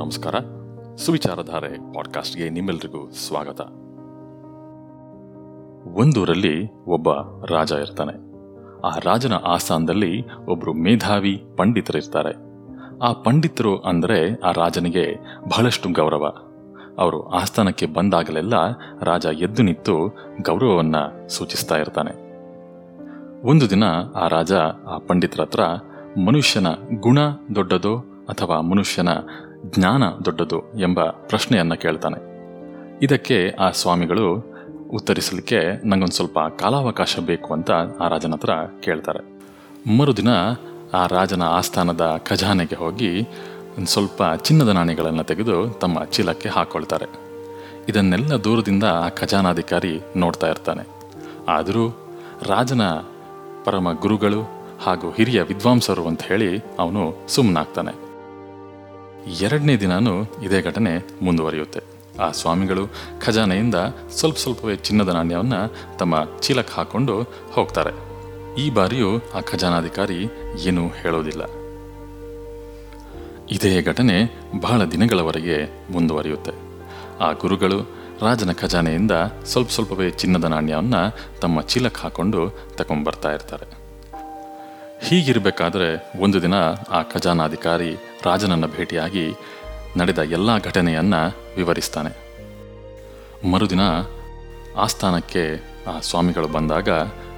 [0.00, 0.34] ನಮಸ್ಕಾರ.
[0.96, 3.60] ಸುವಿಚಾರಧಾರೆ ಪಾಡ್ಕಾಸ್ಟ್ಗೆ ನಿಮ್ಮೆಲ್ರಿಗೂ ಸ್ವಾಗತ.
[5.98, 7.08] ಒಂದೂರಲ್ಲಿ ಒಬ್ಬ
[7.46, 8.12] ರಾಜ ಇರ್ತಾನೆ.
[8.86, 12.34] ಆ ರಾಜನ ಆಸ್ಥಾನದಲ್ಲಿ ಒಬ್ರು ಮೇಧಾವಿ ಪಂಡಿತರಿರ್ತಾರೆ.
[13.02, 15.16] ಆ ಪಂಡಿತರು ಅಂದರೆ ಆ ರಾಜನಿಗೆ
[15.48, 16.26] ಬಹಳಷ್ಟು ಗೌರವ.
[16.98, 18.54] ಅವರು ಆಸ್ಥಾನಕ್ಕೆ ಬಂದಾಗಲೆಲ್ಲ
[19.02, 20.96] ರಾಜ ಎದ್ದು ನಿಂತು ಗೌರವವನ್ನ
[21.28, 22.10] ಸೂಚಿಸ್ತಾ ಇರ್ತಾನೆ.
[23.48, 24.52] ಒಂದು ದಿನ ಆ ರಾಜ
[24.88, 25.60] ಆ ಪಂಡಿತರ ಹತ್ರ
[26.26, 26.66] ಮನುಷ್ಯನ
[27.00, 27.18] ಗುಣ
[27.54, 27.98] ದೊಡ್ಡದೋ
[28.28, 29.08] ಅಥವಾ ಮನುಷ್ಯನ
[29.64, 32.30] ಜ್ಞಾನ ದೊಡ್ಡದು ಎಂಬ ಪ್ರಶ್ನೆಯನ್ನು ಕೇಳ್ತಾನೆ.
[33.02, 34.34] ಇದಕ್ಕೆ ಆ ಸ್ವಾಮಿಗಳು
[34.90, 38.50] ಉತ್ತರಿಸಲಿಕ್ಕೆ ನನಗೊಂದು ಸ್ವಲ್ಪ ಕಾಲಾವಕಾಶ ಬೇಕು ಅಂತ ಆ ರಾಜನ ಹತ್ರ
[38.80, 39.40] ಕೇಳ್ತಾರೆ.
[39.98, 40.28] ಮರುದಿನ
[40.94, 43.20] ಆ ರಾಜನ ಆಸ್ಥಾನದ ಖಜಾನೆಗೆ ಹೋಗಿ
[43.78, 47.06] ಒಂದು ಸ್ವಲ್ಪ ಚಿನ್ನದ ನಾಣ್ಯಗಳನ್ನು ತೆಗೆದು ತಮ್ಮ ಚೀಲಕ್ಕೆ ಹಾಕೊಳ್ತಾರೆ.
[47.88, 50.88] ಇದನ್ನೆಲ್ಲ ದೂರದಿಂದ ಆ ಖಜಾನಾಧಿಕಾರಿ ನೋಡ್ತಾ ಇರ್ತಾನೆ.
[51.48, 51.88] ಆದರೂ
[52.42, 52.82] ರಾಜನ
[53.64, 54.42] ಪರಮ ಗುರುಗಳು
[54.82, 58.09] ಹಾಗೂ ಹಿರಿಯ ವಿದ್ವಾಂಸರು ಅಂತ ಹೇಳಿ ಅವನು ಸುಮ್ಮನಾಗ್ತಾನೆ
[59.40, 61.80] ಎರಡನೇ ದಿನಾನು ಇದೇ ಘಟನೆ ಮುಂದುವರಿಯುತ್ತೆ.
[62.20, 62.88] ಆ ಸ್ವಾಮಿಗಳು
[63.26, 63.74] ಖಜಾನೆಯಿಂದ
[64.16, 65.52] ಸ್ವಲ್ಪ ಸ್ವಲ್ಪವೇ ಚಿನ್ನದ ನಾಣ್ಯವನ್ನ
[65.98, 68.10] ತಮ್ಮ ಚೀಲಕ್ಕೆ ಹಾಕೊಂಡು ಹೋಗ್ತಾರೆ.
[68.60, 70.28] ಈ ಬಾರಿಯೂ ಆ ಖಜಾನಾಧಿಕಾರಿ
[70.66, 71.42] ಏನೂ ಹೇಳೋದಿಲ್ಲ.
[73.50, 76.52] ಇದೇ ಘಟನೆ ಬಹಳ ದಿನಗಳವರೆಗೆ ಮುಂದುವರಿಯುತ್ತೆ.
[77.20, 77.80] ಆ ಗುರುಗಳು
[78.20, 79.10] ರಾಜನ ಖಜಾನೆಯಿಂದ
[79.44, 80.94] ಸ್ವಲ್ಪ ಸ್ವಲ್ಪವೇ ಚಿನ್ನದ ನಾಣ್ಯವನ್ನ
[81.40, 83.80] ತಮ್ಮ ಚೀಲಕ್ಕೆ ಹಾಕೊಂಡು ತಗೊಂಡ್ಬರ್ತಾ ಇರ್ತಾರೆ.
[85.02, 86.54] ಹೀಗಿರಬೇಕಾದ್ರೆ ಒಂದು ದಿನ
[86.88, 89.32] ಆ ಖಜಾನಾಧಿಕಾರಿ ರಾಜನನ್ನ ಭೇಟಿಯಾಗಿ
[89.96, 92.30] ನಡೆದ ಎಲ್ಲ ಘಟನೆಯನ್ನು ವಿವರಿಸ್ತಾನೆ.
[93.50, 93.80] ಮರುದಿನ
[94.76, 96.88] ಆಸ್ಥಾನಕ್ಕೆ ಆ ಸ್ವಾಮಿಗಳು ಬಂದಾಗ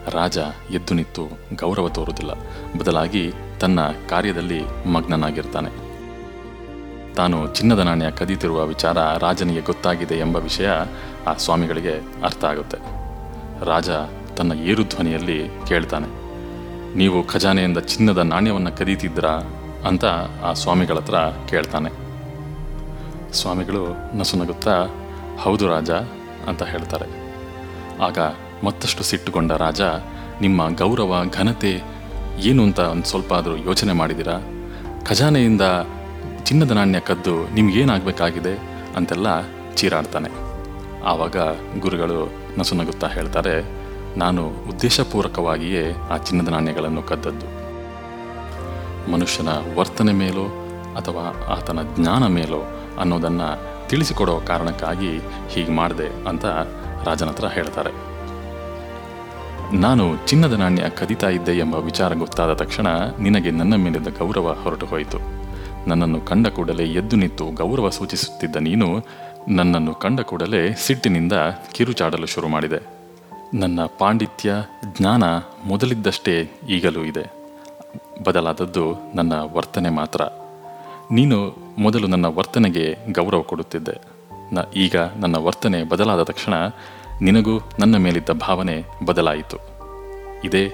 [0.09, 0.39] ರಾಜ
[0.71, 2.31] ಎದ್ದು ನಿಂತು ಗೌರವ ತೋರುವುದಿಲ್ಲ.
[2.79, 5.93] ಬದಲಾಗಿ ತನ್ನ ಕಾರ್ಯದಲ್ಲಿ ಮಗ್ನನಾಗಿರ್ತಾನೆ.
[7.15, 10.71] ತಾನು ಚಿನ್ನದ ನಾಣ್ಯ ಕದೀತಿರುವ ವಿಚಾರ ರಾಜನಿಗೆ ಗೊತ್ತಾಗಿದೆ ಎಂಬ ವಿಷಯ
[11.27, 11.95] ಆ ಸ್ವಾಮಿಗಳಿಗೆ
[12.25, 12.77] ಅರ್ಥ ಆಗುತ್ತೆ.
[13.65, 13.91] ರಾಜ
[14.37, 16.23] ತನ್ನ ಏರು ಧ್ವನಿಯಲ್ಲಿ ಕೇಳ್ತಾನೆ.
[16.97, 20.05] ನೀವು ಖಜಾನೆಯಿಂದ ಚಿನ್ನದ ನಾಣ್ಯವನ್ನು ಕದೀತಿದ್ರಾ ಅಂತ
[20.45, 21.19] ಆ ಸ್ವಾಮಿಗಳ ಹತ್ರ
[21.51, 21.91] ಕೇಳ್ತಾನೆ.
[23.33, 23.83] ಸ್ವಾಮಿಗಳು
[24.17, 24.75] ನಸುನಗುತ್ತಾ,
[25.39, 25.91] ಹೌದು ರಾಜ
[26.49, 27.07] ಅಂತ ಹೇಳ್ತಾರೆ.
[28.03, 28.19] ಆಗ
[28.65, 29.83] ಮತ್ತಷ್ಟು ಸಿಟ್ಟುಗೊಂಡ ರಾಜ,
[30.41, 31.73] ನಿಮ್ಮ ಗೌರವ, ಘನತೆ
[32.39, 34.37] ಏನು ಅಂತ ಒಂದು ಸ್ವಲ್ಪ ಆದರೂ ಯೋಚನೆ ಮಾಡಿದಿರಾ?
[35.05, 35.65] ಖಜಾನೆಯಿಂದ
[36.45, 38.55] ಚಿನ್ನದ ನಾಣ್ಯ ಕದ್ದು ನಿಮಗೇನಾಗಬೇಕಾಗಿದೆ
[38.97, 39.29] ಅಂತೆಲ್ಲ
[39.75, 40.31] ಚೀರಾಡ್ತಾನೆ.
[41.05, 41.37] ಆವಾಗ
[41.81, 42.21] ಗುರುಗಳು
[42.59, 43.55] ನಸುನಗುತ್ತಾ ಹೇಳ್ತಾರೆ,
[44.19, 47.47] ನಾನು ಉದ್ದೇಶಪೂರ್ವಕವಾಗಿಯೇ ಆ ಚಿನ್ನದ ನಾಣ್ಯಗಳನ್ನು ಕದ್ದದ್ದು.
[49.11, 50.45] ಮನುಷ್ಯನ ವರ್ತನೆ ಮೇಲೋ
[50.97, 52.63] ಅಥವಾ ಆತನ ಜ್ಞಾನ ಮೇಲೋ
[53.01, 55.19] ಅನ್ನೋದನ್ನು ತಿಳಿಸಿಕೊಡೋ ಕಾರಣಕ್ಕಾಗಿ
[55.49, 56.45] ಹೀಗೆ ಮಾಡಿದೆ ಅಂತ
[57.05, 58.13] ರಾಜನ ಹತ್ರ ಹೇಳ್ತಾರೆ.
[59.77, 62.87] ನಾನು ಚಿನ್ನದ ನಾಣ್ಯ ಕದಿತಾ ಇದ್ದೆ ಎಂಬ ವಿಚಾರ ಗೊತ್ತಾದ ತಕ್ಷಣ
[63.19, 65.19] ನಿನಗೆ ನನ್ನ ಮೇಲಿದ್ದ ಗೌರವ ಹೊರಟು ಹೋಯಿತು.
[65.87, 69.07] ನನ್ನನ್ನು ಕಂಡ ಕೂಡಲೇ ಎದ್ದು ನಿಂತು ಗೌರವ ಸೂಚಿಸುತ್ತಿದ್ದ ನೀನು
[69.49, 71.33] ನನ್ನನ್ನು ಕಂಡ ಕೂಡಲೇ ಸಿಟ್ಟಿನಿಂದ
[71.73, 73.03] ಕಿರುಚಾಡಲು ಶುರು ಮಾಡಿದೆ.
[73.55, 74.55] ನನ್ನ ಪಾಂಡಿತ್ಯ,
[74.99, 75.25] ಜ್ಞಾನ
[75.67, 77.42] ಮೊದಲಿದ್ದಷ್ಟೇ ಈಗಲೂ ಇದೆ.
[78.23, 80.21] ಬದಲಾದದ್ದು ನನ್ನ ವರ್ತನೆ ಮಾತ್ರ.
[81.11, 84.13] ನೀನು ಮೊದಲು ನನ್ನ ವರ್ತನೆಗೆ ಗೌರವ ಕೊಡುತ್ತಿದ್ದೆ.
[84.55, 86.55] ನ, ಈಗ ನನ್ನ ವರ್ತನೆ ಬದಲಾದ ತಕ್ಷಣ
[87.23, 89.57] ನಿನಗೂ ನನ್ನ ಮೇಲಿದ್ದ ಭಾವನೆ ಬದಲಾಯಿತು.
[90.45, 90.73] ಇದೇ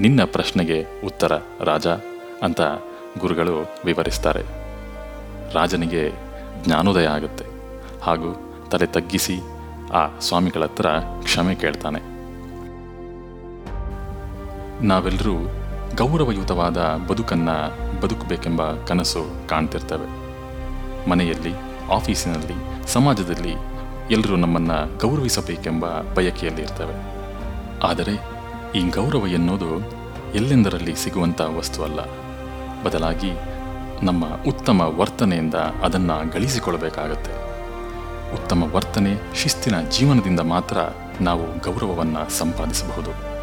[0.00, 1.32] ನಿನ್ನ ಪ್ರಶ್ನೆಗೆ ಉತ್ತರ,
[1.64, 1.86] ರಾಜ
[2.42, 2.60] ಅಂತ
[3.18, 4.42] ಗುರುಗಳು ವಿವರಿಸ್ತಾರೆ.
[5.54, 6.12] ರಾಜನಿಗೆ
[6.64, 7.44] ಜ್ಞಾನೋದಯ ಆಗುತ್ತೆ
[8.02, 9.40] ಹಾಗೂ ತಲೆ ತಗ್ಗಿಸಿ
[9.92, 10.86] ಆ ಸ್ವಾಮಿಗಳ ಹತ್ರ
[11.22, 12.16] ಕ್ಷಮೆ ಕೇಳ್ತಾನೆ.
[14.86, 15.32] ನಾವೆಲ್ಲರೂ
[15.96, 16.76] ಗೌರವಯುತವಾದ
[17.08, 17.56] ಬದುಕನ್ನು
[18.00, 20.08] ಬದುಕಬೇಕೆಂಬ ಕನಸು ಕಾಣ್ತಿರ್ತವೆ.
[21.10, 21.52] ಮನೆಯಲ್ಲಿ,
[21.90, 23.54] ಆಫೀಸಿನಲ್ಲಿ, ಸಮಾಜದಲ್ಲಿ
[24.10, 25.84] ಎಲ್ಲರೂ ನಮ್ಮನ್ನು ಗೌರವಿಸಬೇಕೆಂಬ
[26.14, 26.96] ಬಯಕೆಯಲ್ಲಿ ಇರ್ತವೆ.
[27.82, 28.14] ಆದರೆ
[28.78, 29.70] ಈ ಗೌರವ ಎನ್ನುವುದು
[30.34, 32.00] ಎಲ್ಲೆಂದರಲ್ಲಿ ಸಿಗುವಂಥ ವಸ್ತು ಅಲ್ಲ
[32.82, 33.30] ಬದಲಾಗಿ
[34.02, 37.32] ನಮ್ಮ ಉತ್ತಮ ವರ್ತನೆಯಿಂದ ಅದನ್ನು ಗಳಿಸಿಕೊಳ್ಳಬೇಕಾಗತ್ತೆ
[38.34, 40.78] ಉತ್ತಮ ವರ್ತನೆ ಶಿಸ್ತಿನ ಜೀವನದಿಂದ ಮಾತ್ರ
[41.20, 43.35] ನಾವು ಗೌರವವನ್ನು ಸಂಪಾದಿಸಬಹುದು.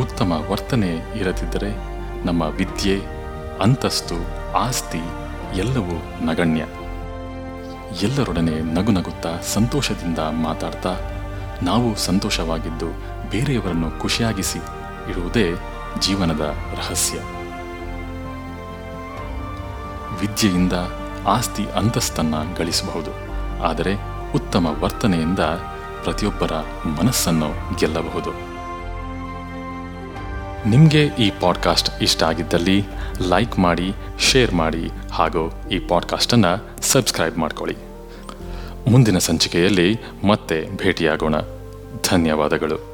[0.00, 1.70] ಉತ್ತಮ ವರ್ತನೆ ಇರದಿದ್ದರೆ
[2.26, 3.00] ನಮ್ಮ ವಿದ್ಯೆ,
[3.62, 4.14] ಅಂತಸ್ತು,
[4.52, 5.00] ಆಸ್ತಿ
[5.58, 6.60] ಎಲ್ಲವೂ ನಗಣ್ಯ.
[8.02, 10.96] ಎಲ್ಲರೊಡನೆ ನಗು ನಗುತ್ತಾ ಸಂತೋಷದಿಂದ ಮಾತಾಡ್ತಾ
[11.62, 12.86] ನಾವು ಸಂತೋಷವಾಗಿದ್ದು
[13.30, 14.58] ಬೇರೆಯವರನ್ನು ಖುಷಿಯಾಗಿಸಿ
[15.10, 15.52] ಇಡುವುದೇ
[15.98, 17.18] ಜೀವನದ ರಹಸ್ಯ.
[20.20, 20.72] ವಿದ್ಯೆಯಿಂದ
[21.26, 23.10] ಆಸ್ತಿ ಅಂತಸ್ತನ್ನ ಗಳಿಸಬಹುದು.
[23.62, 23.94] ಆದರೆ
[24.34, 25.38] ಉತ್ತಮ ವರ್ತನೆಯಿಂದ
[26.04, 26.52] ಪ್ರತಿಯೊಬ್ಬರ
[26.86, 28.49] ಮನಸ್ಸನ್ನು ಗೆಲ್ಲಬಹುದು.
[30.66, 32.84] ನಿಮಗೆ ಈ ಪಾಡ್ಕಾಸ್ಟ್ ಇಷ್ಟ ಆಗಿದ್ದಲ್ಲಿ
[33.20, 37.76] ಲೈಕ್ ಮಾಡಿ ಶೇರ್ ಮಾಡಿ ಹಾಗೂ ಈ ಪಾಡ್ಕಾಸ್ಟನ್ನು ಸಬ್ಸ್ಕ್ರೈಬ್ ಮಾಡ್ಕೊಳ್ಳಿ.
[38.90, 41.34] ಮುಂದಿನ ಸಂಚಿಕೆಯಲ್ಲಿ ಮತ್ತೆ ಭೇಟಿಯಾಗೋಣ.
[42.10, 42.89] ಧನ್ಯವಾದಗಳು.